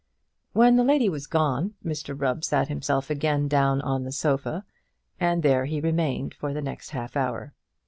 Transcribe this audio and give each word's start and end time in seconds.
When 0.53 0.77
the 0.77 0.83
lady 0.83 1.09
was 1.09 1.27
gone, 1.27 1.75
Mr 1.85 2.19
Rubb 2.19 2.43
sat 2.43 2.69
himself 2.69 3.11
again 3.11 3.47
down 3.47 3.81
on 3.81 4.03
the 4.03 4.11
sofa, 4.11 4.65
and 5.19 5.43
there 5.43 5.65
he 5.65 5.79
remained 5.79 6.33
for 6.33 6.53
the 6.55 6.61
next 6.63 6.89
half 6.89 7.15
hour. 7.15 7.53